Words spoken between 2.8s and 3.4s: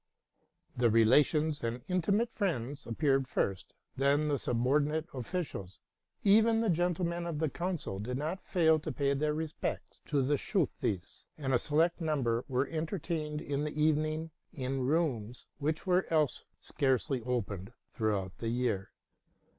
appeared